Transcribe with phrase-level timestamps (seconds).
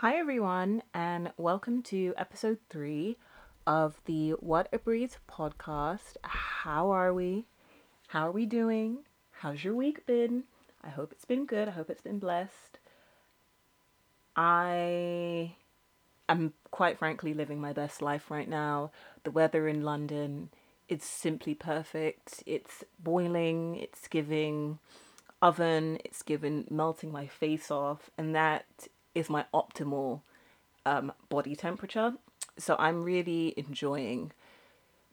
[0.00, 3.18] Hi, everyone, and welcome to episode three
[3.66, 6.16] of the What a Breeze podcast.
[6.22, 7.44] How are we?
[8.08, 9.00] How are we doing?
[9.30, 10.44] How's your week been?
[10.82, 11.68] I hope it's been good.
[11.68, 12.78] I hope it's been blessed.
[14.34, 15.56] I
[16.30, 18.92] am quite frankly living my best life right now.
[19.24, 20.48] The weather in London
[20.88, 22.42] is simply perfect.
[22.46, 24.78] It's boiling, it's giving
[25.42, 30.22] oven, it's giving melting my face off, and that is my optimal
[30.86, 32.14] um, body temperature.
[32.58, 34.32] So I'm really enjoying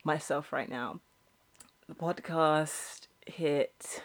[0.03, 0.99] myself right now.
[1.87, 4.01] The podcast hit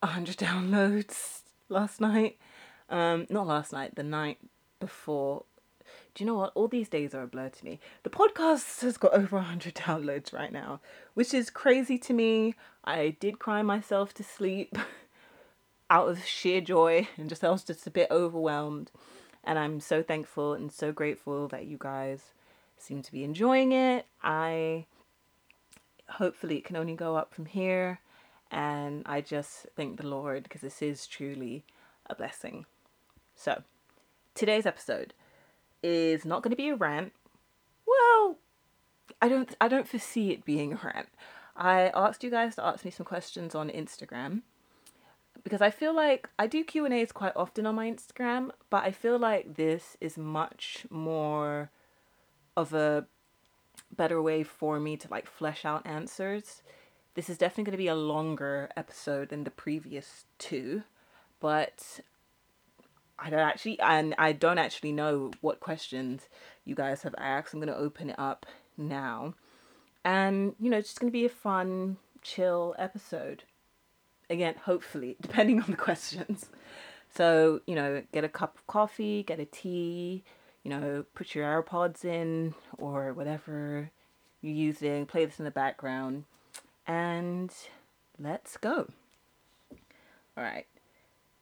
[0.00, 2.38] 100 downloads last night.
[2.88, 4.38] Um, not last night, the night
[4.78, 5.44] before.
[6.14, 6.52] Do you know what?
[6.54, 7.80] All these days are a blur to me.
[8.02, 10.80] The podcast has got over 100 downloads right now,
[11.14, 12.54] which is crazy to me.
[12.84, 14.78] I did cry myself to sleep
[15.90, 18.90] out of sheer joy and just I was just a bit overwhelmed.
[19.44, 22.32] And I'm so thankful and so grateful that you guys
[22.76, 24.06] seem to be enjoying it.
[24.22, 24.86] I
[26.08, 28.00] hopefully it can only go up from here.
[28.50, 31.64] And I just thank the Lord because this is truly
[32.08, 32.66] a blessing.
[33.34, 33.62] So,
[34.34, 35.12] today's episode
[35.82, 37.12] is not going to be a rant.
[37.86, 38.38] Well,
[39.20, 41.08] I don't I don't foresee it being a rant.
[41.56, 44.42] I asked you guys to ask me some questions on Instagram
[45.46, 48.82] because I feel like I do Q and A's quite often on my Instagram, but
[48.82, 51.70] I feel like this is much more
[52.56, 53.06] of a
[53.96, 56.62] better way for me to like flesh out answers.
[57.14, 60.82] This is definitely going to be a longer episode than the previous two,
[61.38, 62.00] but
[63.16, 66.28] I don't actually and I don't actually know what questions
[66.64, 67.54] you guys have asked.
[67.54, 69.34] I'm going to open it up now.
[70.04, 73.44] And you know, it's just going to be a fun, chill episode
[74.30, 76.46] again, hopefully, depending on the questions.
[77.14, 80.24] So, you know, get a cup of coffee, get a tea,
[80.62, 83.90] you know, put your AirPods in or whatever
[84.42, 86.24] you're using, play this in the background,
[86.86, 87.52] and
[88.18, 88.88] let's go.
[90.36, 90.66] All right.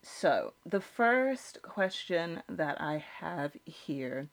[0.02, 4.28] So, the first question that I have here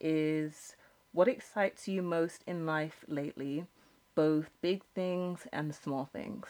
[0.00, 0.76] is
[1.12, 3.66] what excites you most in life lately,
[4.14, 6.46] both big things and small things?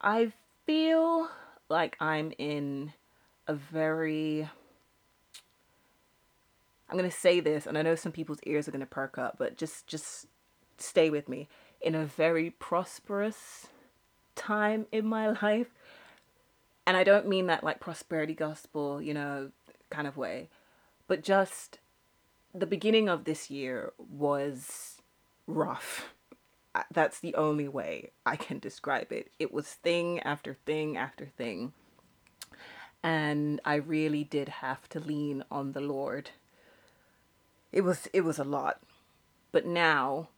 [0.00, 0.32] I
[0.66, 1.28] feel
[1.68, 2.92] like I'm in
[3.46, 4.48] a very
[6.88, 9.16] I'm going to say this and I know some people's ears are going to perk
[9.16, 10.26] up, but just just
[10.78, 11.48] stay with me.
[11.80, 13.68] In a very prosperous
[14.34, 15.68] time in my life.
[16.86, 19.50] And I don't mean that like prosperity gospel, you know,
[19.90, 20.48] kind of way,
[21.06, 21.78] but just
[22.54, 24.96] the beginning of this year was
[25.46, 26.14] rough
[26.92, 29.30] that's the only way I can describe it.
[29.38, 31.72] It was thing after thing after thing.
[33.02, 36.30] And I really did have to lean on the Lord.
[37.72, 38.82] It was it was a lot.
[39.52, 40.28] But now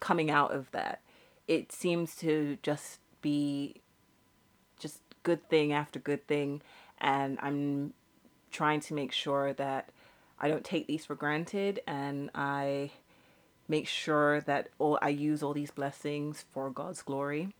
[0.00, 1.00] coming out of that,
[1.46, 3.80] it seems to just be
[4.78, 6.60] just good thing after good thing
[7.00, 7.92] and I'm
[8.50, 9.90] trying to make sure that
[10.40, 12.90] I don't take these for granted and I
[13.68, 17.54] make sure that all I use all these blessings for God's glory.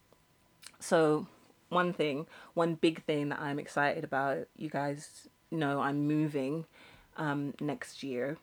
[0.79, 1.27] So,
[1.69, 6.67] one thing, one big thing that I'm excited about, you guys know I'm moving
[7.17, 8.39] um, next year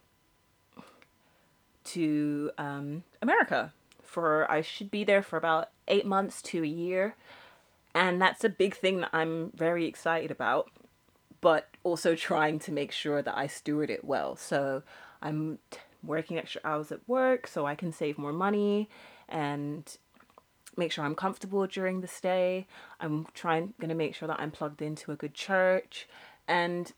[1.85, 7.15] to um, America for I should be there for about eight months to a year,
[7.93, 10.71] and that's a big thing that I'm very excited about,
[11.41, 14.35] but also trying to make sure that I steward it well.
[14.35, 14.81] So
[15.21, 15.59] I'm
[16.03, 18.89] working extra hours at work so I can save more money
[19.27, 19.97] and
[20.77, 22.67] make sure I'm comfortable during the stay.
[22.99, 26.07] I'm trying going to make sure that I'm plugged into a good church
[26.47, 26.91] and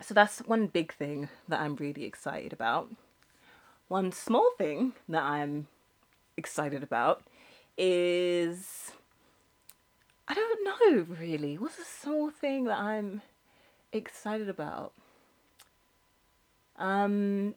[0.00, 2.90] so that's one big thing that I'm really excited about.
[3.88, 5.66] One small thing that I'm
[6.36, 7.22] excited about
[7.76, 8.92] is
[10.28, 11.56] I don't know really.
[11.56, 13.22] What's a small thing that I'm
[13.92, 14.92] excited about?
[16.76, 17.54] Um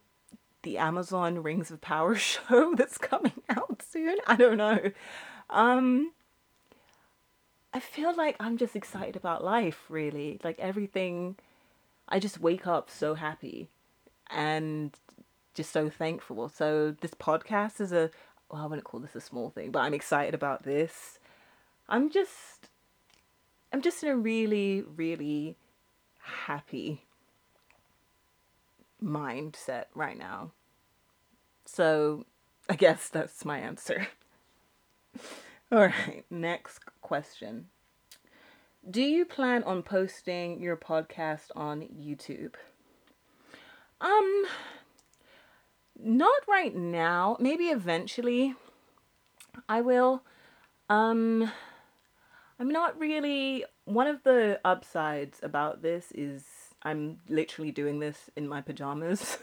[0.64, 4.18] the Amazon Rings of Power show that's coming out soon.
[4.28, 4.92] I don't know.
[5.50, 6.12] Um
[7.74, 10.40] I feel like I'm just excited about life, really.
[10.44, 11.38] Like everything
[12.10, 13.70] I just wake up so happy
[14.30, 14.92] and
[15.54, 16.50] just so thankful.
[16.50, 18.10] So this podcast is a
[18.50, 21.20] well, I wouldn't call this a small thing, but I'm excited about this.
[21.88, 22.70] I'm just
[23.72, 25.56] I'm just in a really, really
[26.46, 27.06] happy
[29.04, 30.52] mindset right now.
[31.66, 32.26] So
[32.70, 34.08] I guess that's my answer.
[35.72, 37.68] All right, next question.
[38.90, 42.56] Do you plan on posting your podcast on YouTube?
[44.02, 44.46] Um,
[46.04, 47.38] not right now.
[47.40, 48.56] Maybe eventually
[49.70, 50.24] I will.
[50.90, 51.52] Um,
[52.60, 53.66] I'm not really.
[53.86, 56.44] One of the upsides about this is
[56.84, 59.38] I'm literally doing this in my pajamas.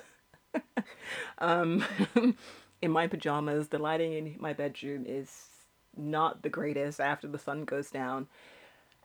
[1.38, 1.85] um,
[2.82, 5.49] in my pajamas, the lighting in my bedroom is
[5.96, 8.29] not the greatest after the sun goes down.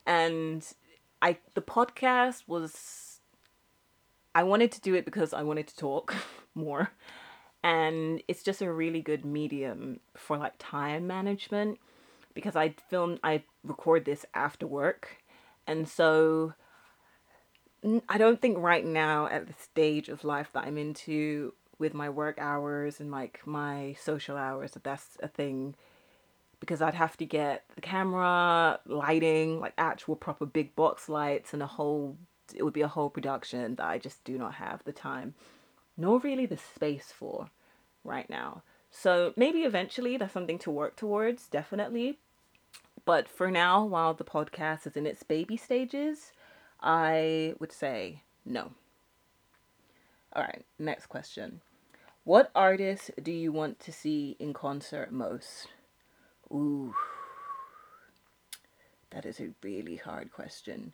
[0.06, 0.66] And
[1.22, 3.20] I the podcast was
[4.36, 6.16] I wanted to do it because I wanted to talk
[6.56, 6.92] more.
[7.64, 11.80] And it's just a really good medium for like time management
[12.34, 15.24] because I film I record this after work.
[15.66, 16.54] And so
[18.08, 22.10] I don't think right now at the stage of life that I'm into with my
[22.10, 25.76] work hours and like my social hours that that's a thing
[26.60, 31.62] because I'd have to get the camera, lighting, like actual proper big box lights and
[31.62, 32.18] a whole
[32.54, 35.34] it would be a whole production that I just do not have the time
[35.98, 37.50] nor really the space for
[38.04, 38.64] right now.
[38.92, 42.20] So maybe eventually that's something to work towards, definitely.
[43.06, 46.32] But for now, while the podcast is in its baby stages,
[46.84, 48.72] I would say no.
[50.34, 51.62] All right, next question.
[52.26, 55.68] What artist do you want to see in concert most?
[56.52, 56.94] Ooh,
[59.12, 60.92] that is a really hard question.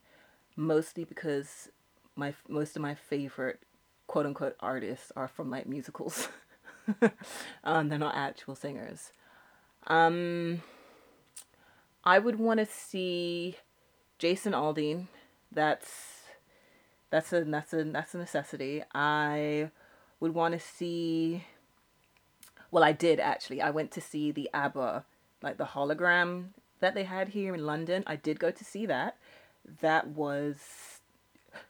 [0.55, 1.69] Mostly because
[2.15, 3.59] my most of my favorite
[4.07, 6.29] quote unquote artists are from like musicals.
[7.63, 9.11] um, they're not actual singers.
[9.87, 10.61] Um,
[12.03, 13.55] I would want to see
[14.17, 15.07] Jason Aldean.
[15.51, 16.23] That's
[17.09, 18.83] that's a that's a that's a necessity.
[18.93, 19.71] I
[20.19, 21.45] would want to see.
[22.71, 23.61] Well, I did actually.
[23.61, 25.05] I went to see the ABBA,
[25.41, 26.49] like the hologram
[26.79, 28.03] that they had here in London.
[28.05, 29.17] I did go to see that.
[29.81, 30.57] That was,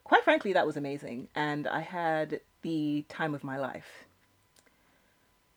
[0.03, 4.05] quite frankly, that was amazing, and I had the time of my life.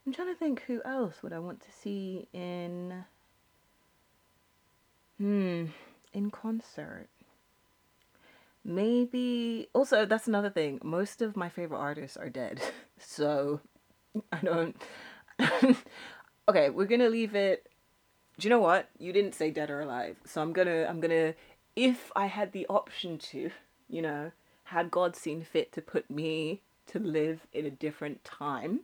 [0.07, 3.05] I'm trying to think who else would I want to see in
[5.23, 5.67] Hmm,
[6.13, 7.07] in concert.
[8.64, 10.81] Maybe also that's another thing.
[10.82, 12.61] Most of my favorite artists are dead.
[13.05, 13.61] So
[14.31, 14.76] I don't
[16.49, 17.69] Okay, we're to leave it
[18.38, 18.88] Do you know what?
[18.99, 20.17] You didn't say dead or alive.
[20.25, 21.35] So I'm to I'm to
[21.75, 23.50] if I had the option to,
[23.88, 24.32] you know,
[24.64, 28.81] had God seen fit to put me to live in a different time,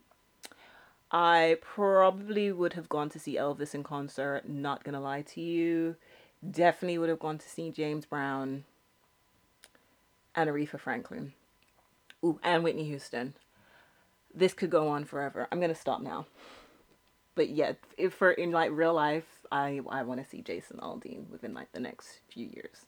[1.11, 5.97] I probably would have gone to see Elvis in concert, not gonna lie to you.
[6.49, 8.65] Definitely would have gone to see James Brown
[10.39, 11.33] and Aretha Franklin.
[12.25, 13.35] Ooh, and Whitney Houston.
[14.33, 15.49] This could go on forever.
[15.51, 16.27] I'm gonna stop now.
[17.35, 21.29] But yeah, if for in like real life, I I want to see Jason Aldean
[21.29, 22.87] within like the next few years,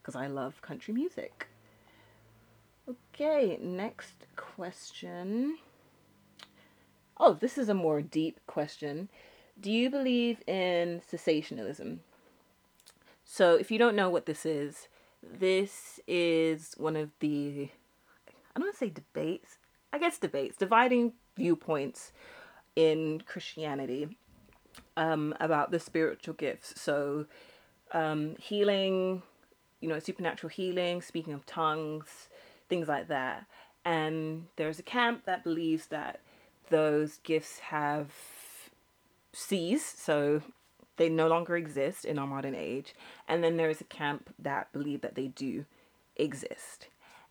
[0.00, 1.48] because I love country music.
[2.88, 5.58] Okay, next question.
[7.18, 9.08] Oh, this is a more deep question.
[9.60, 11.98] Do you believe in cessationism?
[13.24, 14.88] So, if you don't know what this is,
[15.22, 17.68] this is one of the,
[18.54, 19.58] I don't want to say debates,
[19.92, 22.12] I guess debates, dividing viewpoints
[22.76, 24.16] in Christianity
[24.96, 26.80] um, about the spiritual gifts.
[26.80, 27.26] So,
[27.92, 29.22] um, healing,
[29.80, 32.28] you know, supernatural healing, speaking of tongues,
[32.68, 33.44] things like that.
[33.84, 36.20] And there's a camp that believes that
[36.70, 38.10] those gifts have
[39.32, 40.02] ceased.
[40.02, 40.42] So
[40.96, 42.94] they no longer exist in our modern age.
[43.28, 45.64] And then there is a camp that believe that they do
[46.16, 46.88] exist.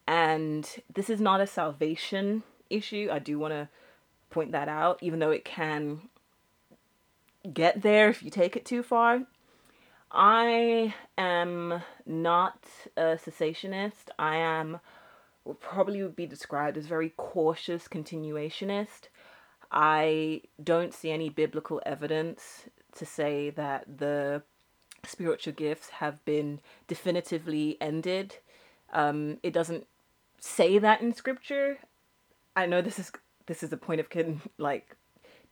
[0.08, 3.10] And this is not a salvation issue.
[3.12, 3.70] I do want to
[4.30, 6.02] point that out, even though it can
[7.54, 9.24] get there if you take it too far.
[10.12, 12.66] I am not
[12.98, 14.10] a cessationist.
[14.20, 14.80] I am
[15.60, 19.08] probably would be described as very cautious continuationist.
[19.72, 22.66] I don't see any biblical evidence
[22.98, 24.44] to say that the
[25.06, 28.38] spiritual gifts have been definitively ended.
[28.94, 29.88] Um, it doesn't
[30.40, 31.80] say that in scripture.
[32.56, 33.12] I know this is
[33.48, 34.96] this is a point of con like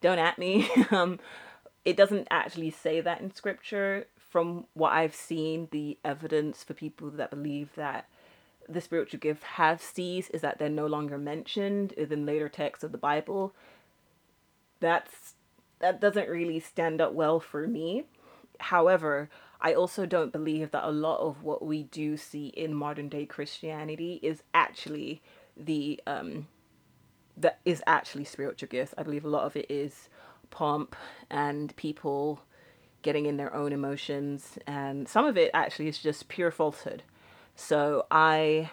[0.02, 0.70] don't at me.
[0.92, 1.20] um,
[1.86, 4.08] it doesn't actually say that in scripture.
[4.18, 8.08] From what I've seen, the evidence for people that believe that
[8.68, 12.92] the spiritual gift have ceased is that they're no longer mentioned in later texts of
[12.92, 13.54] the Bible.
[14.80, 15.34] That's
[15.80, 18.06] that doesn't really stand up well for me.
[18.60, 19.30] However,
[19.62, 23.26] I also don't believe that a lot of what we do see in modern day
[23.26, 25.22] Christianity is actually
[25.58, 26.48] the um
[27.36, 28.94] that is actually spiritual gifts.
[28.98, 30.10] I believe a lot of it is
[30.50, 30.96] pomp
[31.30, 32.42] and people
[33.02, 37.04] getting in their own emotions, and some of it actually is just pure falsehood.
[37.56, 38.72] So I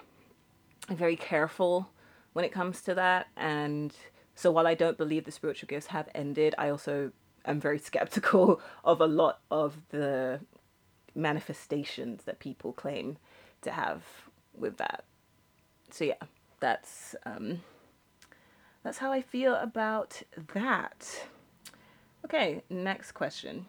[0.89, 1.89] am very careful
[2.33, 3.95] when it comes to that, and
[4.37, 7.11] so while I don't believe the spiritual gifts have ended, I also
[7.43, 10.41] am very skeptical of a lot of the
[11.15, 13.17] manifestations that people claim
[13.63, 14.03] to have
[14.55, 15.05] with that.
[15.89, 16.21] So yeah,
[16.59, 17.63] that's um,
[18.83, 20.21] that's how I feel about
[20.53, 21.25] that.
[22.23, 23.65] Okay, next question.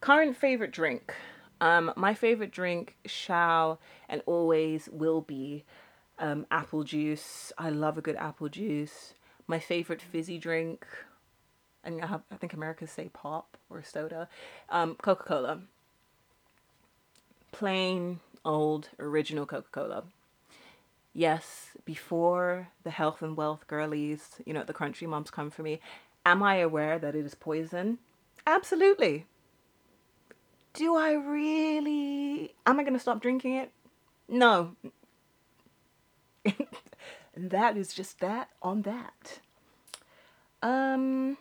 [0.00, 1.16] Current favorite drink.
[1.60, 5.64] Um, my favorite drink shall and always will be
[6.20, 7.52] um, apple juice.
[7.58, 9.14] I love a good apple juice.
[9.48, 10.86] My favorite fizzy drink.
[11.88, 14.28] Mean, I, have, I think Americans say pop or soda.
[14.68, 15.62] Um, Coca Cola.
[17.50, 20.04] Plain, old, original Coca Cola.
[21.14, 25.80] Yes, before the health and wealth girlies, you know, the country moms come for me,
[26.26, 27.98] am I aware that it is poison?
[28.46, 29.26] Absolutely.
[30.74, 32.54] Do I really?
[32.66, 33.72] Am I going to stop drinking it?
[34.28, 34.76] No.
[37.38, 39.40] That is just that on that.
[40.62, 41.36] Um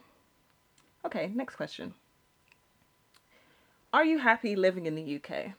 [1.06, 1.94] okay, next question.
[3.94, 5.54] Are you happy living in the UK?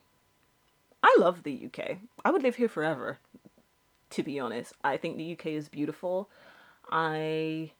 [1.02, 1.98] I love the UK.
[2.24, 3.18] I would live here forever.
[4.10, 6.28] To be honest, I think the UK is beautiful.
[6.90, 7.72] I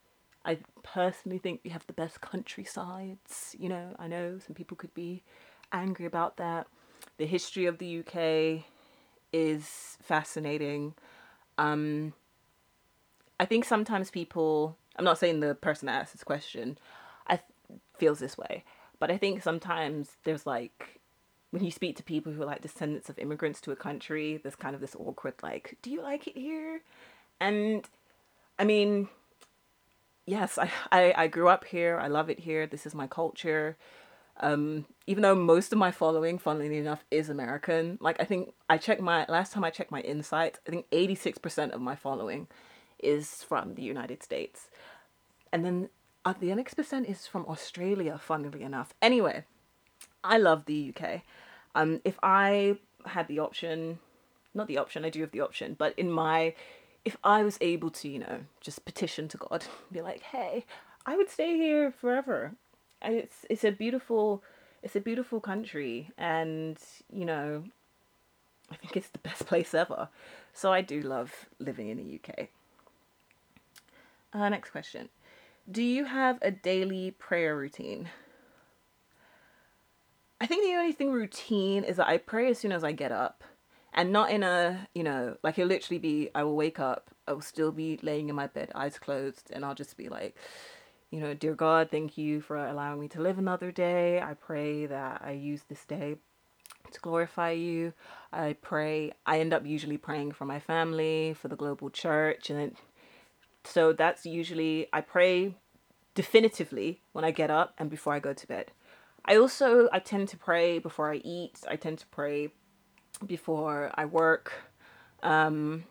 [0.44, 3.54] I personally think we have the best countrysides.
[3.58, 5.22] You know, I know some people could be
[5.72, 6.66] angry about that.
[7.18, 8.64] The history of the UK
[9.32, 10.94] is fascinating.
[11.58, 12.14] Um,
[13.40, 16.78] I think sometimes people, I'm not saying the person that asked this question,
[17.26, 18.64] I th- feels this way,
[18.99, 21.00] but I think sometimes there's like
[21.50, 24.57] when you speak to people who are like descendants of immigrants to a country, there's
[24.57, 26.83] kind of this awkward like, do you like it here?
[27.40, 27.88] And
[28.59, 29.09] I mean,
[30.26, 31.99] yes, I, I, I grew up here.
[31.99, 32.66] I love it here.
[32.66, 33.76] This is my culture.
[34.40, 38.78] Um, even though most of my following, funnily enough, is American, like I think I
[38.78, 42.47] checked my last time I checked my insights, I think 86% of my following
[42.99, 44.69] is from the United States.
[45.52, 45.88] And then
[46.25, 48.95] uh, the next percent is from Australia, funnily enough.
[49.00, 49.45] Anyway,
[50.23, 51.23] I love the UK.
[51.75, 52.76] Um, if I
[53.07, 53.99] had the option,
[54.55, 56.55] not the option, I do have the option, but in my,
[57.05, 60.64] if I was able to, you know, just petition to God, be like, hey,
[61.07, 62.52] I would stay here forever
[63.00, 64.43] and it's it's a beautiful
[64.83, 66.78] it's a beautiful country and
[67.12, 67.64] you know
[68.71, 70.09] I think it's the best place ever.
[70.52, 72.49] So I do love living in the UK.
[74.32, 75.08] Uh, next question.
[75.70, 78.08] Do you have a daily prayer routine?
[80.40, 83.12] I think the only thing routine is that I pray as soon as I get
[83.12, 83.42] up.
[83.92, 87.32] And not in a, you know, like it'll literally be I will wake up, I
[87.32, 90.37] will still be laying in my bed, eyes closed, and I'll just be like,
[91.11, 94.20] you know, dear God, thank you for allowing me to live another day.
[94.20, 96.16] I pray that I use this day
[96.92, 97.92] to glorify you.
[98.32, 102.50] I pray, I end up usually praying for my family, for the global church.
[102.50, 102.76] And it,
[103.68, 105.54] so that's usually, I pray
[106.14, 108.72] definitively when I get up and before I go to bed.
[109.25, 111.60] I also, I tend to pray before I eat.
[111.68, 112.48] I tend to pray
[113.26, 114.52] before I work.
[115.22, 115.84] Um,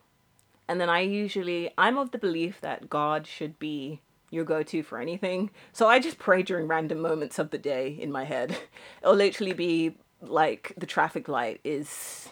[0.67, 4.99] and then I usually, I'm of the belief that God should be your go-to for
[4.99, 5.51] anything.
[5.71, 8.57] So I just pray during random moments of the day in my head.
[9.03, 12.29] It'll literally be like the traffic light is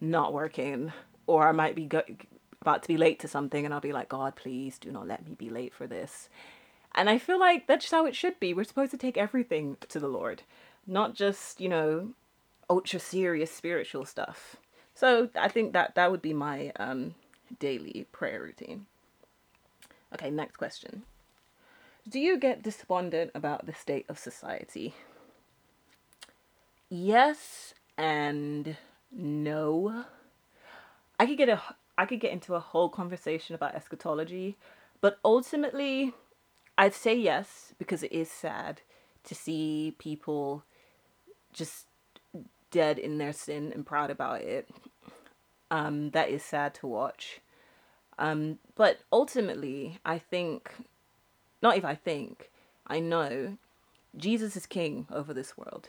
[0.00, 0.92] not working
[1.26, 2.02] or I might be go-
[2.68, 5.26] about to be late to something and I'll be like, God, please do not let
[5.26, 6.28] me be late for this.
[6.94, 8.52] And I feel like that's how it should be.
[8.52, 10.42] We're supposed to take everything to the Lord,
[10.86, 12.10] not just, you know,
[12.68, 14.56] ultra serious spiritual stuff.
[14.94, 17.14] So I think that that would be my um,
[17.58, 18.86] daily prayer routine.
[20.12, 21.04] Okay, next question.
[22.08, 24.94] Do you get despondent about the state of society?
[26.90, 28.76] Yes and
[29.12, 30.04] no.
[31.18, 31.62] I could get a
[31.98, 34.56] I could get into a whole conversation about eschatology,
[35.00, 36.14] but ultimately
[36.78, 38.80] I'd say yes because it is sad
[39.24, 40.62] to see people
[41.52, 41.86] just
[42.70, 44.68] dead in their sin and proud about it.
[45.70, 47.40] Um, that is sad to watch.
[48.18, 50.72] Um, but ultimately, I think
[51.60, 52.50] not if I think,
[52.86, 53.58] I know
[54.16, 55.88] Jesus is king over this world.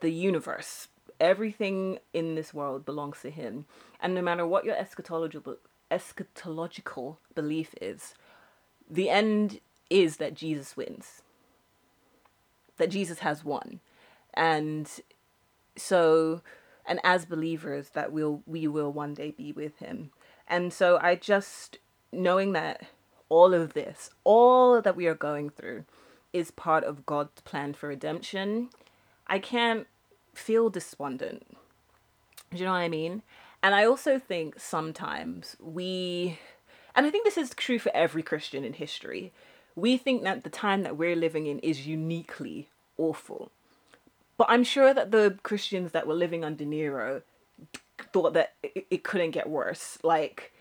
[0.00, 0.88] The universe,
[1.20, 3.66] everything in this world belongs to him.
[4.00, 5.56] And no matter what your eschatological
[5.90, 8.14] eschatological belief is,
[8.90, 11.22] the end is that Jesus wins.
[12.76, 13.80] That Jesus has won.
[14.34, 14.88] And
[15.76, 16.42] so
[16.86, 20.10] and as believers that we'll we will one day be with him.
[20.46, 21.78] And so I just
[22.12, 22.86] knowing that
[23.28, 25.84] all of this, all that we are going through,
[26.32, 28.70] is part of God's plan for redemption.
[29.26, 29.86] I can't
[30.34, 31.46] feel despondent.
[32.50, 33.22] Do you know what I mean?
[33.62, 36.38] And I also think sometimes we,
[36.94, 39.32] and I think this is true for every Christian in history,
[39.74, 43.50] we think that the time that we're living in is uniquely awful.
[44.36, 47.22] But I'm sure that the Christians that were living under Nero
[48.12, 49.98] thought that it, it couldn't get worse.
[50.04, 50.52] Like,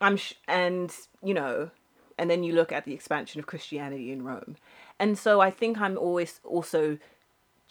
[0.00, 1.70] I'm, sh- and, you know,
[2.18, 4.56] and then you look at the expansion of Christianity in Rome.
[4.98, 6.98] And so I think I'm always also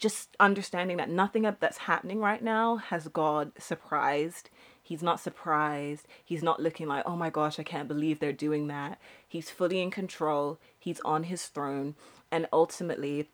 [0.00, 4.48] just understanding that nothing that's happening right now has God surprised.
[4.82, 6.08] He's not surprised.
[6.24, 8.98] He's not looking like, oh my gosh, I can't believe they're doing that.
[9.28, 10.58] He's fully in control.
[10.78, 11.94] He's on his throne.
[12.32, 13.28] And ultimately,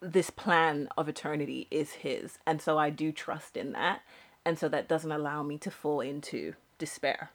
[0.00, 2.38] this plan of eternity is his.
[2.46, 4.00] And so I do trust in that.
[4.44, 7.30] And so that doesn't allow me to fall into despair.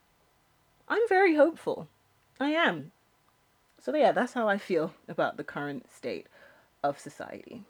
[0.90, 1.88] I'm very hopeful.
[2.40, 2.92] I am.
[3.80, 6.26] So, yeah, that's how I feel about the current state
[6.84, 7.64] of society.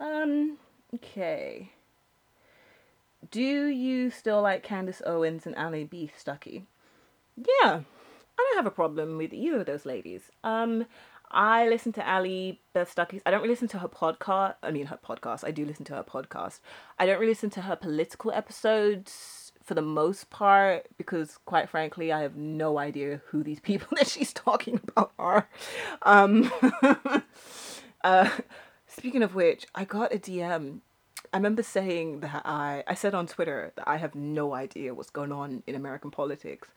[0.00, 0.58] Um,
[0.94, 1.70] okay.
[3.30, 6.10] Do you still like Candace Owens and Allie B.
[6.16, 6.64] Stuckey?
[7.36, 7.82] Yeah, I
[8.36, 10.30] don't have a problem with either of those ladies.
[10.44, 10.86] Um,
[11.30, 13.20] I listen to Allie Beth Stuckey.
[13.26, 14.54] I don't really listen to her podcast.
[14.62, 15.44] I mean, her podcast.
[15.44, 16.60] I do listen to her podcast.
[16.98, 22.12] I don't really listen to her political episodes for the most part because, quite frankly,
[22.12, 25.48] I have no idea who these people that she's talking about are.
[26.02, 26.50] Um,
[28.04, 28.30] uh,
[28.96, 30.80] Speaking of which, I got a DM.
[31.30, 35.10] I remember saying that I I said on Twitter that I have no idea what's
[35.10, 36.68] going on in American politics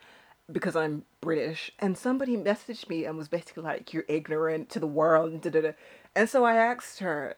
[0.52, 4.88] because I'm British, and somebody messaged me and was basically like, "You're ignorant to the
[4.88, 5.72] world," and da da da.
[6.14, 7.38] And so I asked her,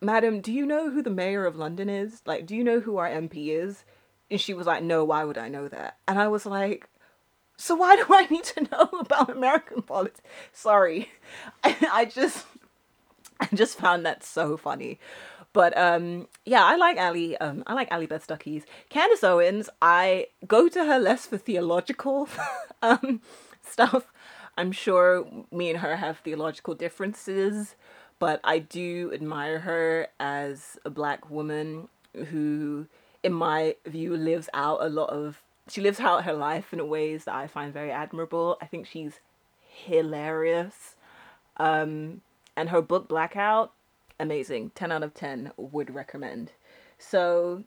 [0.00, 2.22] "Madam, do you know who the mayor of London is?
[2.24, 3.82] Like, do you know who our MP is?"
[4.30, 6.88] And she was like, "No, why would I know that?" And I was like,
[7.56, 10.20] "So why do I need to know about American politics?"
[10.52, 11.10] Sorry,
[11.64, 12.46] I, I just
[13.52, 14.98] I just found that so funny.
[15.52, 17.36] But um, yeah, I like Allie.
[17.38, 18.64] Um, I like Allie Beth Stuckey's.
[18.88, 22.28] Candace Owens, I go to her less for theological
[22.82, 23.20] um,
[23.62, 24.12] stuff.
[24.56, 27.74] I'm sure me and her have theological differences,
[28.18, 32.86] but I do admire her as a black woman who,
[33.22, 35.42] in my view, lives out a lot of.
[35.68, 38.58] She lives out her life in ways that I find very admirable.
[38.60, 39.20] I think she's
[39.68, 40.96] hilarious.
[41.56, 42.22] Um,
[42.60, 43.72] and her book Blackout,
[44.18, 44.70] amazing.
[44.74, 46.52] 10 out of 10 would recommend.
[46.98, 47.64] So,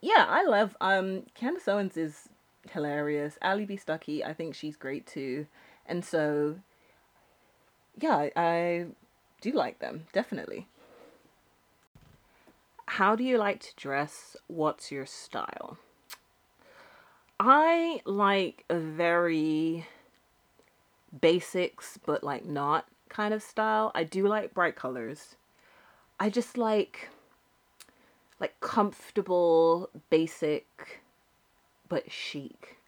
[0.00, 2.30] yeah, I love um Candace Owens is
[2.70, 3.36] hilarious.
[3.42, 3.76] Allie B.
[3.76, 5.46] Stuckey, I think she's great too.
[5.84, 6.56] And so,
[8.00, 8.86] yeah, I, I
[9.42, 10.68] do like them, definitely.
[12.86, 14.38] How do you like to dress?
[14.46, 15.76] What's your style?
[17.38, 19.86] I like a very
[21.20, 23.92] basics, but like not kind of style.
[23.94, 25.36] I do like bright colors.
[26.18, 27.08] I just like
[28.40, 31.00] like comfortable, basic,
[31.88, 32.78] but chic.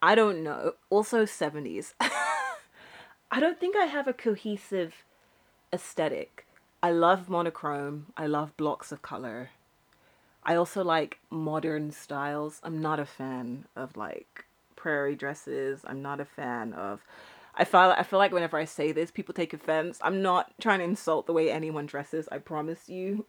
[0.00, 0.72] I don't know.
[0.90, 1.92] Also 70s.
[2.00, 5.04] I don't think I have a cohesive
[5.72, 6.46] aesthetic.
[6.82, 8.06] I love monochrome.
[8.16, 9.50] I love blocks of color.
[10.42, 12.60] I also like modern styles.
[12.62, 15.80] I'm not a fan of like prairie dresses.
[15.86, 17.00] I'm not a fan of
[17.56, 19.98] I feel I feel like whenever I say this, people take offense.
[20.02, 22.28] I'm not trying to insult the way anyone dresses.
[22.32, 23.26] I promise you.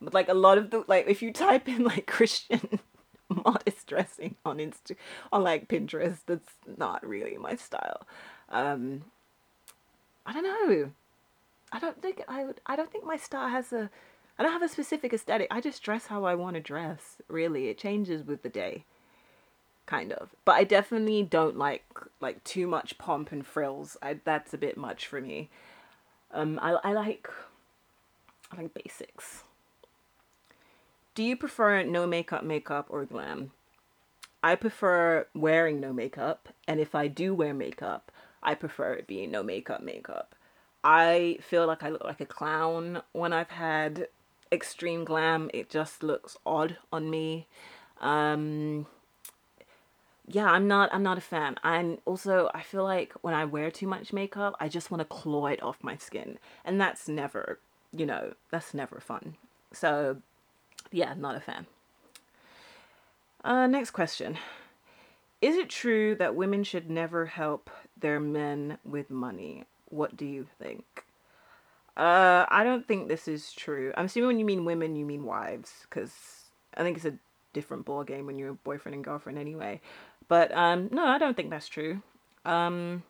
[0.00, 2.80] But like a lot of the like, if you type in like Christian
[3.28, 4.96] modest dressing on Insta
[5.32, 8.06] on like Pinterest, that's not really my style.
[8.48, 9.04] Um,
[10.26, 10.90] I don't know.
[11.72, 12.60] I don't think I would.
[12.66, 13.90] I don't think my style has a.
[14.38, 15.48] I don't have a specific aesthetic.
[15.50, 17.18] I just dress how I want to dress.
[17.28, 18.84] Really, it changes with the day
[19.86, 20.30] kind of.
[20.44, 21.84] But I definitely don't like
[22.20, 23.96] like too much pomp and frills.
[24.02, 25.50] I that's a bit much for me.
[26.32, 27.28] Um, I I like
[28.52, 29.44] I like basics.
[31.14, 33.52] Do you prefer no makeup makeup or glam?
[34.42, 38.10] I prefer wearing no makeup, and if I do wear makeup,
[38.42, 40.34] I prefer it being no makeup makeup.
[40.82, 44.08] I feel like I look like a clown when I've had
[44.50, 45.50] extreme glam.
[45.52, 47.46] It just looks odd on me.
[48.00, 48.86] Um,
[50.32, 51.56] yeah, I'm not I'm not a fan.
[51.64, 55.04] And also I feel like when I wear too much makeup, I just want to
[55.04, 56.38] claw it off my skin.
[56.64, 57.58] And that's never,
[57.92, 59.36] you know, that's never fun.
[59.72, 60.18] So
[60.92, 61.66] yeah, not a fan.
[63.42, 64.38] Uh next question.
[65.40, 69.64] Is it true that women should never help their men with money?
[69.88, 71.04] What do you think?
[71.96, 73.92] Uh, I don't think this is true.
[73.96, 76.12] I'm assuming when you mean women, you mean wives, because
[76.74, 77.14] I think it's a
[77.52, 79.80] different ball game when you're a boyfriend and girlfriend anyway.
[80.30, 82.00] But um, no, I don't think that's true.
[82.46, 83.02] Um,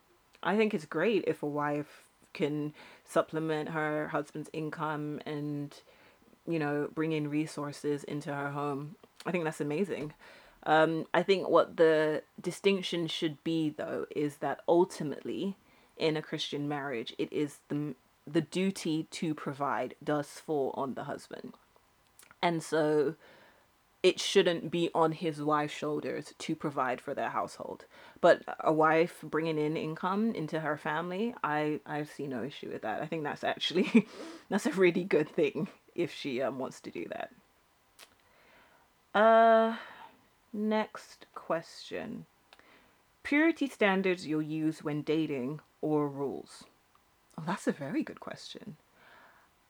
[0.42, 2.02] I think it's great if a wife
[2.32, 2.72] can
[3.04, 5.72] supplement her husband's income and
[6.46, 8.96] you know, bring in resources into her home.
[9.26, 10.12] I think that's amazing.
[10.64, 15.56] Um, I think what the distinction should be, though, is that ultimately,
[15.96, 17.94] in a Christian marriage, it is the
[18.26, 21.54] the duty to provide does fall on the husband,
[22.42, 23.14] and so
[24.02, 27.84] it shouldn't be on his wife's shoulders to provide for their household.
[28.20, 32.82] But a wife bringing in income into her family, I I see no issue with
[32.82, 33.02] that.
[33.02, 34.06] I think that's actually
[34.48, 37.30] that's a really good thing if she um, wants to do that.
[39.18, 39.76] Uh
[40.52, 42.26] next question.
[43.22, 46.64] Purity standards you'll use when dating or rules?
[47.38, 48.76] Oh, that's a very good question.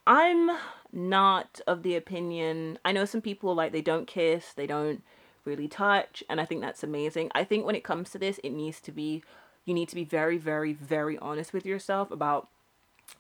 [0.06, 0.50] I'm
[0.92, 2.78] not of the opinion.
[2.84, 5.02] I know some people like they don't kiss, they don't
[5.44, 7.30] really touch, and I think that's amazing.
[7.34, 9.22] I think when it comes to this, it needs to be
[9.64, 12.48] you need to be very very very honest with yourself about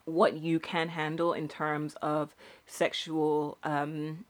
[0.04, 2.34] what you can handle in terms of
[2.66, 4.24] sexual um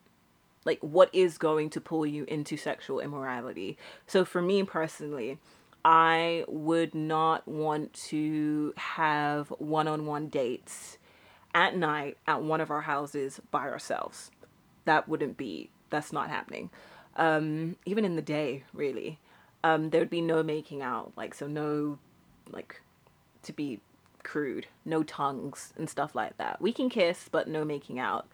[0.65, 3.79] like what is going to pull you into sexual immorality.
[4.07, 5.39] So for me personally,
[5.85, 10.99] I would not want to have one-on-one dates
[11.55, 14.31] at night at one of our houses by ourselves.
[14.85, 16.71] That wouldn't be, that's not happening.
[17.17, 19.19] Um, even in the day, really.
[19.63, 21.99] Um, there would be no making out, like, so no,
[22.51, 22.81] like,
[23.43, 23.81] to be
[24.23, 26.61] crude, no tongues and stuff like that.
[26.61, 28.27] We can kiss, but no making out.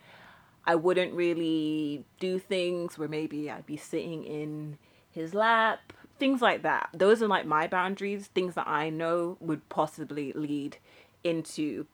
[0.65, 4.79] I wouldn't really do things where maybe I'd be sitting in
[5.11, 6.91] his lap, things like that.
[6.93, 10.79] Those are like my boundaries, things that I know would possibly lead
[11.25, 11.87] into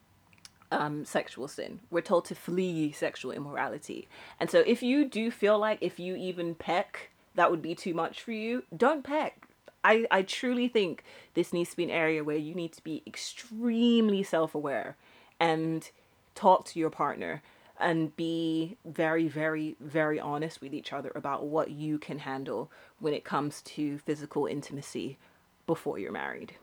[0.72, 1.80] um, sexual sin.
[1.90, 4.08] We're told to flee sexual immorality.
[4.40, 7.94] And so if you do feel like if you even peck, that would be too
[7.94, 9.46] much for you, don't peck.
[9.84, 11.04] I, I truly think
[11.34, 14.96] this needs to be an area where you need to be extremely self aware
[15.38, 15.88] and
[16.34, 17.42] talk to your partner
[17.80, 23.12] and be very, very, very honest with each other about what you can handle when
[23.12, 25.18] it comes to physical intimacy
[25.66, 26.54] before you're married.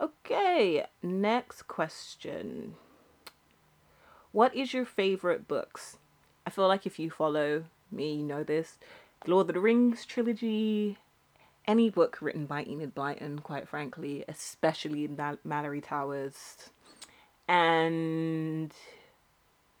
[0.00, 2.74] Okay, next question.
[4.32, 5.98] What is your favorite books?
[6.46, 8.78] I feel like if you follow me, you know this.
[9.26, 10.96] Lord of the Rings trilogy,
[11.66, 16.70] any book written by Enid Blyton, quite frankly, especially Mal- Malory Towers,
[17.46, 18.72] and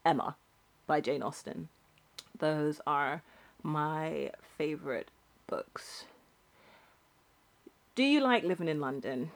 [0.04, 0.36] Emma
[0.86, 1.68] by Jane Austen.
[2.38, 3.22] Those are
[3.62, 5.10] my favorite
[5.46, 6.04] books.
[7.94, 9.30] Do you like living in London?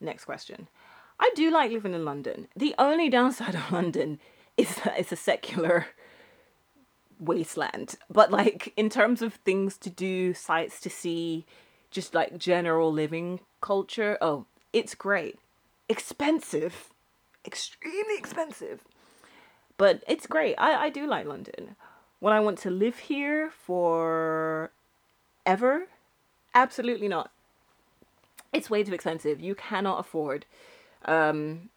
[0.00, 0.68] Next question.
[1.18, 2.48] I do like living in London.
[2.54, 4.18] The only downside of London
[4.56, 5.86] is that it's a secular
[7.18, 7.96] wasteland.
[8.10, 11.46] But like in terms of things to do, sights to see,
[11.90, 15.38] just like general living culture, oh, it's great.
[15.88, 16.90] Expensive.
[17.44, 18.82] Extremely expensive.
[19.78, 20.54] But it's great.
[20.58, 21.76] I, I do like London.
[22.18, 24.72] When I want to live here for
[25.44, 25.86] ever?
[26.54, 27.30] Absolutely not
[28.56, 29.40] it's way too expensive.
[29.40, 30.46] You cannot afford,
[31.04, 31.68] um,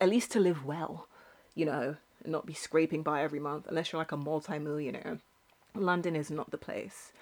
[0.00, 1.06] at least to live well,
[1.54, 5.18] you know, and not be scraping by every month unless you're like a multi-millionaire.
[5.74, 7.12] London is not the place.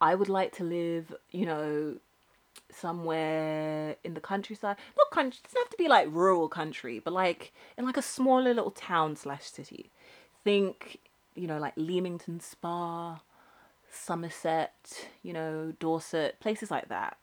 [0.00, 1.96] I would like to live, you know,
[2.70, 4.76] somewhere in the countryside.
[4.96, 5.40] Not country.
[5.42, 8.70] It doesn't have to be like rural country, but like in like a smaller little
[8.70, 9.90] town slash city.
[10.42, 10.98] Think,
[11.34, 13.20] you know, like Leamington Spa,
[13.90, 17.16] Somerset, you know, Dorset, places like that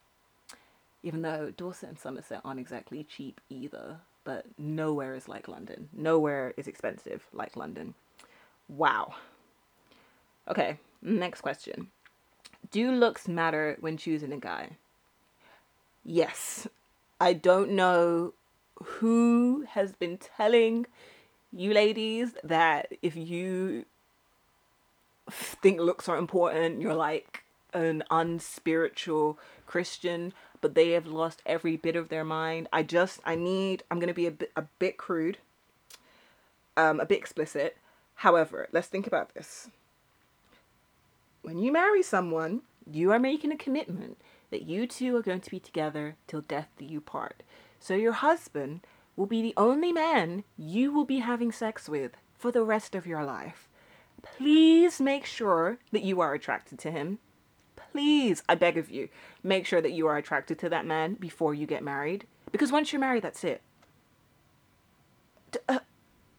[1.04, 5.90] even though Dorset and Somerset aren't exactly cheap either, but nowhere is like London.
[5.94, 7.96] Nowhere is expensive like London.
[8.70, 9.16] Wow.
[10.48, 11.88] Okay, next question.
[12.72, 14.78] Do looks matter when choosing a guy?
[16.04, 16.68] Yes.
[17.20, 18.34] I don't know
[18.84, 20.88] who has been telling
[21.52, 23.86] you ladies that if you
[25.30, 31.95] think looks are important, you're like an unspiritual Christian but they have lost every bit
[31.95, 32.69] of their mind.
[32.71, 35.39] I just, I need, I'm going to be a bit, a bit crude,
[36.78, 37.78] um, a bit explicit.
[38.15, 39.69] However, let's think about this.
[41.41, 44.17] When you marry someone, you are making a commitment
[44.52, 47.41] that you two are going to be together till death do you part.
[47.80, 48.82] So your husband
[49.15, 53.08] will be the only man you will be having sex with for the rest of
[53.08, 53.67] your life.
[54.21, 57.19] Please make sure that you are attracted to him
[57.91, 59.10] please, I beg of you,
[59.43, 62.25] make sure that you are attracted to that man before you get married.
[62.51, 63.62] Because once you're married, that's it.
[65.67, 65.80] Uh,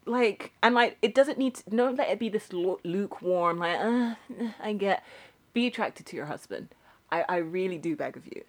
[0.06, 4.14] like, and like, it doesn't need to, don't let it be this lukewarm, like, uh,
[4.60, 5.04] I get,
[5.52, 6.68] be attracted to your husband.
[7.10, 8.44] I, I really do beg of you.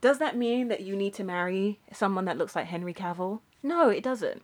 [0.00, 3.40] Does that mean that you need to marry someone that looks like Henry Cavill?
[3.62, 4.42] No, it doesn't.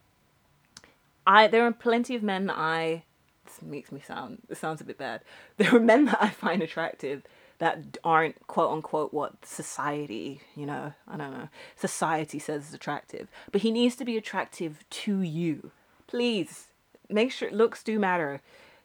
[1.26, 3.04] I, there are plenty of men I
[3.44, 5.22] this makes me sound this sounds a bit bad.
[5.56, 7.22] There are men that I find attractive
[7.58, 13.28] that aren't quote unquote what society, you know, I don't know, society says is attractive.
[13.50, 15.70] But he needs to be attractive to you.
[16.06, 16.68] Please
[17.08, 18.40] make sure looks do matter.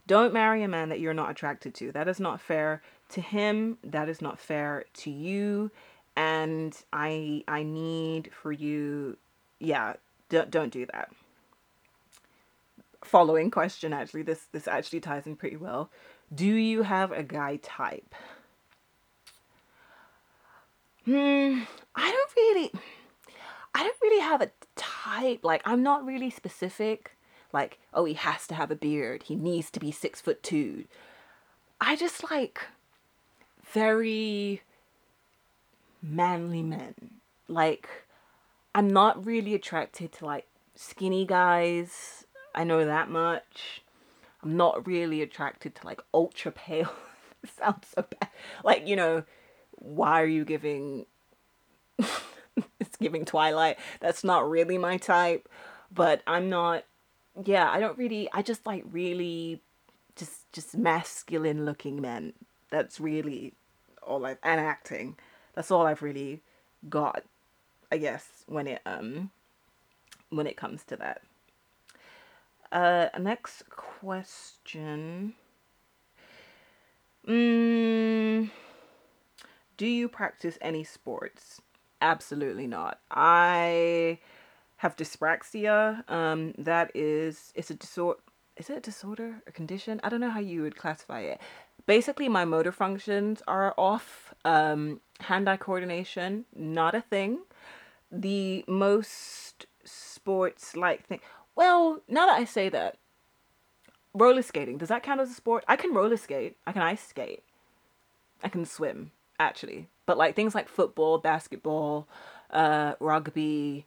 [0.05, 1.91] Don't marry a man that you're not attracted to.
[1.91, 3.77] That is not fair to him.
[3.83, 5.71] That is not fair to you.
[6.15, 9.17] And I I need for you
[9.59, 9.93] yeah,
[10.29, 11.11] don't don't do that.
[13.03, 15.89] Following question actually this this actually ties in pretty well.
[16.33, 18.15] Do you have a guy type?
[21.05, 21.61] Hmm,
[21.95, 22.71] I don't really
[23.75, 25.39] I don't really have a type.
[25.43, 27.17] Like I'm not really specific.
[27.51, 29.23] Like, oh, he has to have a beard.
[29.23, 30.85] He needs to be six foot two.
[31.79, 32.61] I just like
[33.71, 34.61] very
[36.01, 36.95] manly men.
[37.47, 37.87] Like,
[38.73, 42.25] I'm not really attracted to like skinny guys.
[42.55, 43.83] I know that much.
[44.41, 46.93] I'm not really attracted to like ultra pale.
[47.59, 48.29] sounds so bad.
[48.63, 49.23] Like, you know,
[49.83, 51.05] why are you giving
[52.79, 53.77] it's giving twilight?
[53.99, 55.47] That's not really my type
[55.93, 56.83] but i'm not
[57.45, 59.61] yeah i don't really i just like really
[60.15, 62.33] just just masculine looking men.
[62.69, 63.53] That's really
[64.03, 65.15] all i've and acting.
[65.53, 66.41] That's all i've really
[66.89, 67.23] got
[67.91, 69.31] i guess when it um
[70.29, 71.21] when it comes to that.
[72.71, 75.33] Uh next question.
[77.27, 78.49] Mm
[79.83, 81.59] do you practice any sports?
[81.99, 83.01] Absolutely not.
[83.11, 84.17] I
[84.77, 86.09] have dyspraxia.
[86.09, 88.21] Um, that is, it's a disorder.
[88.55, 89.99] Is it a disorder, or condition?
[90.01, 91.41] I don't know how you would classify it.
[91.85, 94.33] Basically, my motor functions are off.
[94.45, 97.39] Um, hand-eye coordination, not a thing.
[98.09, 101.19] The most sports-like thing.
[101.57, 102.99] Well, now that I say that,
[104.13, 105.65] roller skating does that count as a sport?
[105.67, 106.55] I can roller skate.
[106.65, 107.43] I can ice skate.
[108.41, 109.11] I can swim
[109.43, 109.87] actually.
[110.05, 112.07] But like things like football, basketball,
[112.49, 113.85] uh, rugby,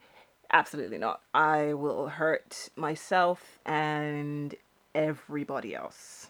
[0.52, 1.20] absolutely not.
[1.34, 4.54] I will hurt myself and
[4.94, 6.28] everybody else.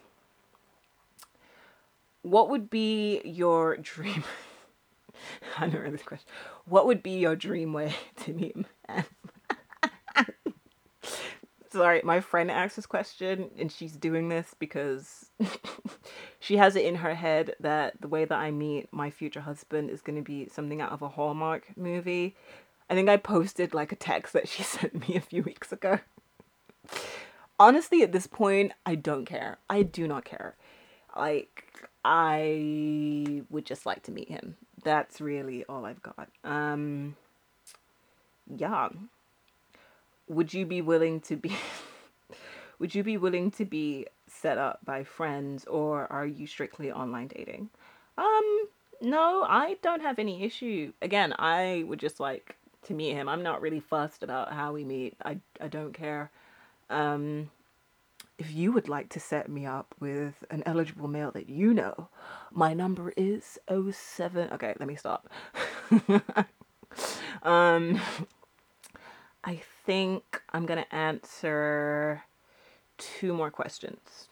[2.23, 4.25] What would be your dream?
[5.59, 6.29] I don't know this question.
[6.65, 9.05] What would be your dream way to meet man?
[11.71, 15.31] Sorry, my friend asked this question and she's doing this because
[16.41, 19.91] she has it in her head that the way that I meet my future husband
[19.91, 22.37] is going to be something out of a Hallmark movie.
[22.89, 26.01] I think I posted like a text that she sent me a few weeks ago.
[27.59, 29.59] Honestly, at this point, I don't care.
[29.69, 30.57] I do not care.
[31.17, 31.65] Like,
[32.05, 34.57] I would just like to meet him.
[34.85, 36.29] That's really all I've got.
[36.45, 37.17] Um,
[38.55, 38.91] yeah
[40.29, 41.57] would you be willing to be
[42.79, 47.29] would you be willing to be set up by friends or are you strictly online
[47.29, 47.71] dating?
[48.19, 48.69] Um
[49.03, 50.93] no, I don't have any issue.
[51.03, 53.29] Again, I would just like to meet him.
[53.29, 55.17] I'm not really fussed about how we meet.
[55.25, 56.31] I I don't care.
[56.91, 57.51] Um
[58.39, 62.09] if you would like to set me up with an eligible male that you know,
[62.53, 65.29] my number is 07 Okay, let me stop.
[67.43, 68.01] um
[69.45, 72.25] I think I'm going to answer
[72.99, 74.29] two more questions.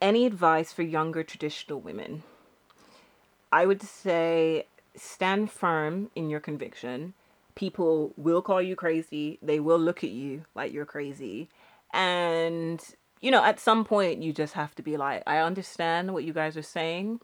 [0.00, 2.22] Any advice for younger traditional women?
[3.50, 7.14] I would say stand firm in your conviction.
[7.54, 11.48] People will call you crazy, they will look at you like you're crazy.
[11.92, 12.82] And,
[13.20, 16.32] you know, at some point, you just have to be like, I understand what you
[16.32, 17.20] guys are saying,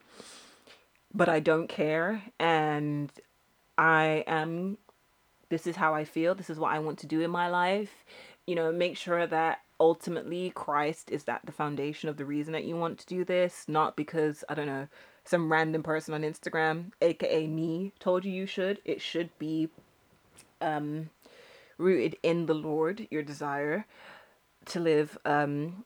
[1.14, 2.22] but I don't care.
[2.38, 3.10] And
[3.78, 4.76] I am
[5.48, 8.04] this is how I feel, this is what I want to do in my life.
[8.46, 12.64] You know, make sure that ultimately Christ is that the foundation of the reason that
[12.64, 14.88] you want to do this, not because, I don't know,
[15.24, 18.80] some random person on Instagram, aka me, told you you should.
[18.84, 19.68] It should be
[20.60, 21.10] um
[21.76, 23.86] rooted in the Lord, your desire
[24.66, 25.84] to live um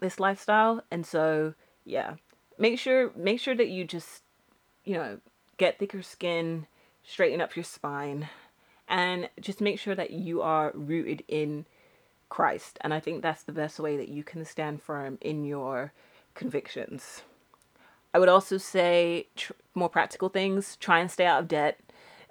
[0.00, 0.82] this lifestyle.
[0.90, 2.14] And so, yeah.
[2.58, 4.22] Make sure make sure that you just,
[4.84, 5.18] you know,
[5.58, 6.66] get thicker skin,
[7.04, 8.28] straighten up your spine,
[8.88, 11.66] and just make sure that you are rooted in
[12.28, 12.78] Christ.
[12.80, 15.92] And I think that's the best way that you can stand firm in your
[16.34, 17.22] convictions.
[18.14, 21.78] I would also say tr- more practical things try and stay out of debt.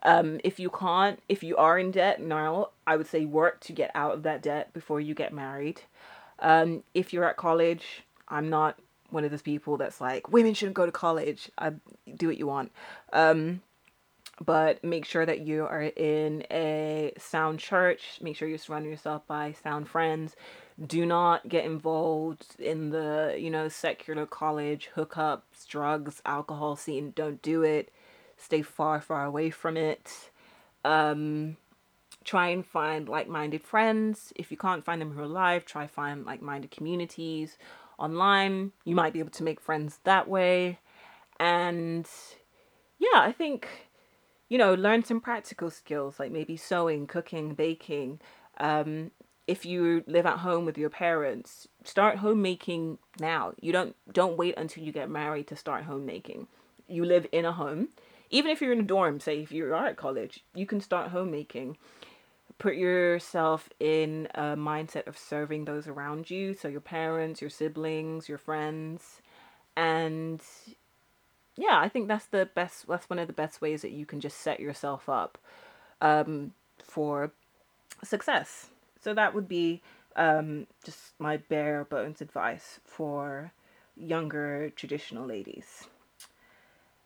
[0.04, 3.74] Um, if you can't, if you are in debt now, I would say work to
[3.74, 5.82] get out of that debt before you get married.
[6.40, 8.78] Um, if you're at college, I'm not
[9.10, 11.50] one of those people that's like women shouldn't go to college.
[11.58, 11.74] I
[12.16, 12.72] do what you want.
[13.14, 13.62] Um,
[14.44, 18.20] but make sure that you are in a sound church.
[18.22, 20.36] Make sure you're surrounding yourself by sound friends.
[20.86, 27.14] Do not get involved in the, you know, secular college hookups, drugs, alcohol scene.
[27.16, 27.92] Don't do it.
[28.38, 30.32] Stay far, far away from it.
[30.84, 31.56] Um,
[32.26, 34.34] try and find like-minded friends.
[34.36, 37.58] If you can't find them in real life, try find like-minded communities
[37.98, 38.74] online.
[38.84, 40.80] You might be able to make friends that way.
[41.40, 42.06] And
[43.00, 43.85] yeah, I think
[44.50, 48.20] you know, learn some practical skills like maybe sewing, cooking, baking.
[48.60, 49.12] Um,
[49.48, 53.54] if you live at home with your parents, start homemaking now.
[53.62, 56.48] You don't don't wait until you get married to start homemaking.
[56.88, 57.90] You live in a home.
[58.32, 61.12] Even if you're in a dorm, say if you are at college, you can start
[61.12, 61.78] homemaking.
[62.58, 68.30] Put yourself in a mindset of serving those around you, so your parents, your siblings,
[68.30, 69.22] your friends,
[69.76, 70.42] and
[71.58, 72.88] yeah, I think that's the best.
[72.88, 75.38] That's one of the best ways that you can just set yourself up
[76.02, 76.52] um,
[76.84, 77.32] for
[78.04, 78.68] success.
[79.02, 79.82] So that would be
[80.16, 83.52] um, just my bare bones advice for
[83.96, 85.88] younger traditional ladies.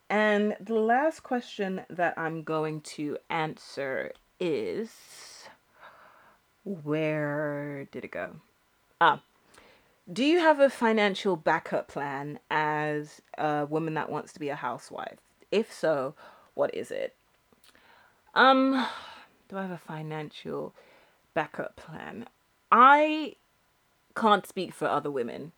[0.10, 4.92] And the last question that I'm going to answer is
[6.64, 8.38] where did it go?
[9.00, 9.22] Ah,
[10.12, 14.56] do you have a financial backup plan as a woman that wants to be a
[14.56, 15.20] housewife?
[15.52, 16.16] If so,
[16.56, 17.16] what is it?
[18.34, 18.88] Um,
[19.48, 20.74] do I have a financial
[21.34, 22.26] backup plan?
[22.72, 23.36] I
[24.16, 25.52] can't speak for other women.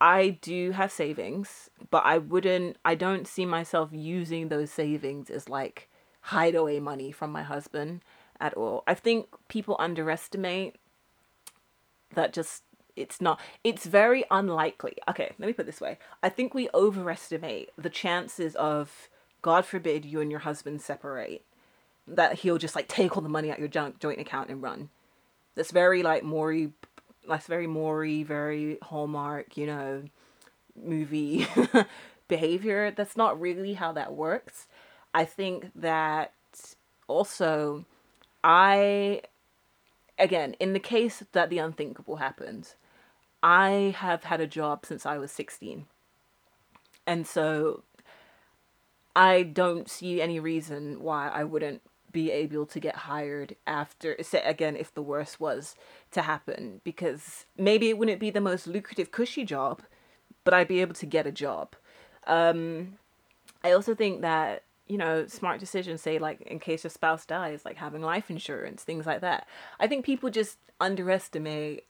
[0.00, 5.48] I do have savings, but I wouldn't, I don't see myself using those savings as
[5.48, 5.88] like
[6.20, 8.02] hideaway money from my husband
[8.40, 8.82] at all.
[8.86, 10.76] I think people underestimate
[12.14, 12.62] that just
[12.96, 14.96] it's not it's very unlikely.
[15.08, 15.98] Okay let me put this way.
[16.22, 19.08] I think we overestimate the chances of
[19.42, 21.44] god forbid you and your husband separate
[22.06, 24.90] that he'll just like take all the money out your joint joint account and run.
[25.54, 26.72] That's very like Maury
[27.28, 30.04] that's very Maury very hallmark you know
[30.76, 31.46] movie
[32.28, 32.90] behavior.
[32.90, 34.66] That's not really how that works.
[35.12, 36.32] I think that
[37.06, 37.84] also
[38.42, 39.20] i
[40.18, 42.76] again in the case that the unthinkable happens
[43.44, 45.84] I have had a job since I was 16.
[47.06, 47.82] And so
[49.14, 54.40] I don't see any reason why I wouldn't be able to get hired after say
[54.44, 55.74] again if the worst was
[56.12, 59.82] to happen because maybe it wouldn't be the most lucrative cushy job
[60.44, 61.74] but I'd be able to get a job.
[62.28, 62.98] Um
[63.64, 67.64] I also think that you know smart decisions say like in case your spouse dies
[67.64, 69.48] like having life insurance things like that.
[69.80, 71.84] I think people just underestimate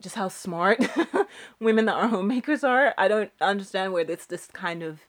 [0.00, 0.78] just how smart
[1.60, 2.94] women that are homemakers are.
[2.98, 5.00] I don't understand where it's this kind of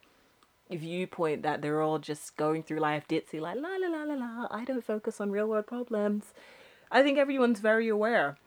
[0.69, 4.47] viewpoint that they're all just going through life ditzy, like la la la la la.
[4.51, 6.33] I don't focus on real world problems.
[6.91, 8.37] I think everyone's very aware.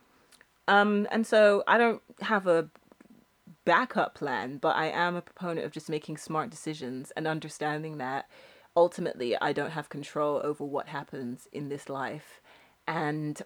[0.68, 2.68] Um, and so I don't have a
[3.64, 8.29] backup plan, but I am a proponent of just making smart decisions and understanding that
[8.76, 12.40] ultimately I don't have control over what happens in this life.
[12.87, 13.40] And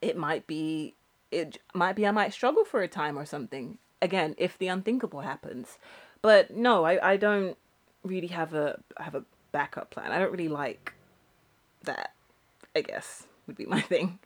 [0.00, 0.94] it might be
[1.30, 3.78] it might be I might struggle for a time or something.
[4.00, 5.78] Again, if the unthinkable happens.
[6.22, 7.56] But no, I, I don't
[8.02, 10.12] really have a have a backup plan.
[10.12, 10.92] I don't really like
[11.84, 12.12] that,
[12.74, 14.18] I guess, would be my thing.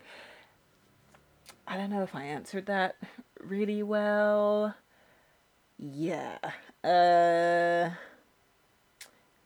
[1.66, 2.96] I don't know if I answered that
[3.38, 4.74] really well.
[5.78, 6.38] Yeah.
[6.82, 7.94] Uh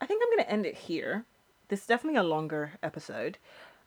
[0.01, 1.25] I think I'm going to end it here.
[1.69, 3.39] This is definitely a longer episode.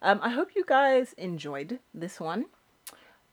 [0.02, 2.46] Um, I hope you guys enjoyed this one.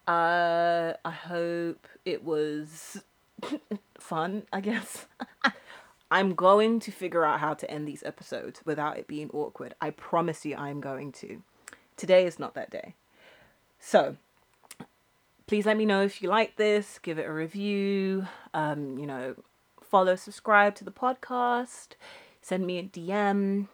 [0.07, 3.03] Uh, I hope it was
[3.99, 5.07] fun, I guess.
[6.11, 9.75] I'm going to figure out how to end these episodes without it being awkward.
[9.81, 11.43] I promise you I'm going to.
[11.97, 12.95] Today is not that day.
[13.81, 14.17] So,
[15.47, 19.35] please let me know if you like this, give it a review, um, you know,
[19.83, 21.91] follow, subscribe to the podcast,
[22.43, 23.69] send me a DM.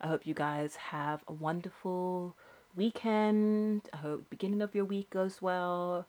[0.00, 2.36] I hope you guys have a wonderful
[2.76, 3.82] weekend.
[3.92, 6.06] I hope beginning of your week goes well.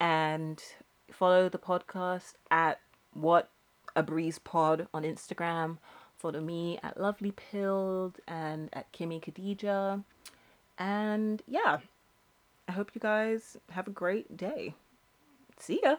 [0.00, 0.62] And
[1.10, 2.80] follow the podcast at
[3.12, 3.50] what
[3.94, 5.78] a breeze pod on Instagram.
[6.16, 10.04] Follow me at Lovely Pilled and at Kimmi Khadeajia.
[10.78, 11.78] And yeah,
[12.68, 14.74] I hope you guys have a great day.
[15.58, 15.96] See ya.